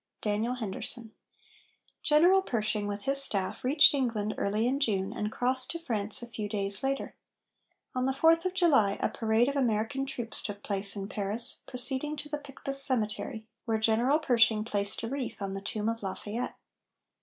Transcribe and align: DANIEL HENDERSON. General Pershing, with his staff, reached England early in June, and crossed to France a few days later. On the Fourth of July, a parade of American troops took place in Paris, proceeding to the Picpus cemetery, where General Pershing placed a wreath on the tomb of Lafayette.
DANIEL 0.21 0.55
HENDERSON. 0.55 1.13
General 2.01 2.41
Pershing, 2.41 2.87
with 2.87 3.03
his 3.03 3.21
staff, 3.23 3.63
reached 3.63 3.93
England 3.93 4.33
early 4.35 4.65
in 4.65 4.79
June, 4.79 5.13
and 5.13 5.31
crossed 5.31 5.69
to 5.69 5.77
France 5.79 6.23
a 6.23 6.27
few 6.27 6.49
days 6.49 6.81
later. 6.81 7.15
On 7.93 8.07
the 8.07 8.11
Fourth 8.13 8.43
of 8.43 8.55
July, 8.55 8.97
a 8.99 9.09
parade 9.09 9.47
of 9.47 9.55
American 9.55 10.07
troops 10.07 10.41
took 10.41 10.63
place 10.63 10.95
in 10.95 11.07
Paris, 11.07 11.61
proceeding 11.67 12.15
to 12.15 12.29
the 12.29 12.39
Picpus 12.39 12.81
cemetery, 12.81 13.45
where 13.65 13.77
General 13.77 14.17
Pershing 14.17 14.63
placed 14.65 15.03
a 15.03 15.07
wreath 15.07 15.39
on 15.39 15.53
the 15.53 15.61
tomb 15.61 15.87
of 15.87 16.01
Lafayette. 16.01 16.55